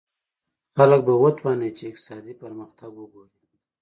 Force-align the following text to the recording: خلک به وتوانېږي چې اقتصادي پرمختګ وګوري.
خلک 0.75 0.99
به 1.07 1.13
وتوانېږي 1.21 1.75
چې 1.77 1.83
اقتصادي 1.91 2.33
پرمختګ 2.43 2.91
وګوري. 2.97 3.35